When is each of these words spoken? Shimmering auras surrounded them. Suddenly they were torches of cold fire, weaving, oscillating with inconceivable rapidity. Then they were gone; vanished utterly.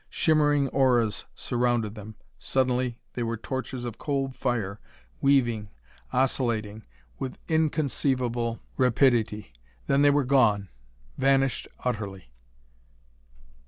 Shimmering 0.09 0.67
auras 0.69 1.25
surrounded 1.35 1.93
them. 1.93 2.15
Suddenly 2.39 2.97
they 3.13 3.21
were 3.21 3.37
torches 3.37 3.85
of 3.85 3.99
cold 3.99 4.35
fire, 4.35 4.79
weaving, 5.21 5.69
oscillating 6.11 6.85
with 7.19 7.37
inconceivable 7.47 8.59
rapidity. 8.77 9.53
Then 9.85 10.01
they 10.01 10.09
were 10.09 10.25
gone; 10.25 10.69
vanished 11.19 11.67
utterly. 11.85 12.31